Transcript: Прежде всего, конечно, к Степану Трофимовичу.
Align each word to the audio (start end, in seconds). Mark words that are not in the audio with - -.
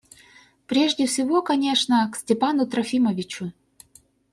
Прежде 0.65 1.05
всего, 1.05 1.43
конечно, 1.43 2.09
к 2.11 2.15
Степану 2.15 2.65
Трофимовичу. 2.65 3.51